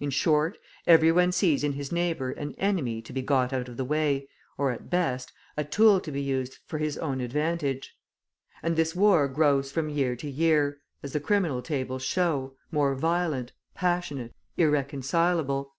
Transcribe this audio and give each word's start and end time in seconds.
In 0.00 0.08
short, 0.08 0.56
every 0.86 1.12
one 1.12 1.30
sees 1.30 1.62
in 1.62 1.72
his 1.74 1.92
neighbour 1.92 2.30
an 2.30 2.52
enemy 2.54 3.02
to 3.02 3.12
be 3.12 3.20
got 3.20 3.52
out 3.52 3.68
of 3.68 3.76
the 3.76 3.84
way, 3.84 4.26
or, 4.56 4.70
at 4.70 4.88
best, 4.88 5.30
a 5.58 5.62
tool 5.64 6.00
to 6.00 6.10
be 6.10 6.22
used 6.22 6.58
for 6.64 6.78
his 6.78 6.96
own 6.96 7.20
advantage. 7.20 7.94
And 8.62 8.76
this 8.76 8.96
war 8.96 9.28
grows 9.28 9.70
from 9.70 9.90
year 9.90 10.16
to 10.16 10.30
year, 10.30 10.80
as 11.02 11.12
the 11.12 11.20
criminal 11.20 11.60
tables 11.60 12.02
show, 12.02 12.56
more 12.72 12.94
violent, 12.94 13.52
passionate, 13.74 14.34
irreconcilable. 14.56 15.74